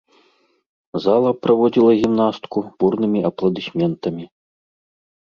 [1.03, 4.25] Зала праводзіла гімнастку бурнымі апладысментамі.